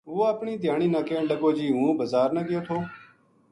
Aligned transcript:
وہ 0.15 0.25
اپنی 0.33 0.53
دھیانی 0.61 0.87
نا 0.93 1.01
کہن 1.07 1.25
لگو 1.31 1.49
جی 1.57 1.67
ہوں 1.75 1.91
بزار 1.99 2.29
نا 2.35 2.41
گیو 2.49 2.61
تھو 2.67 2.77